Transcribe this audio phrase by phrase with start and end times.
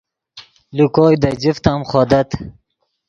[0.75, 2.29] لے کوئے دے جفت ام خودت